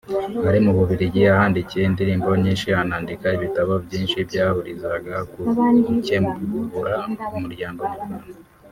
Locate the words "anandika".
2.81-3.27